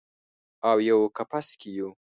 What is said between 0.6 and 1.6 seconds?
اویو کپس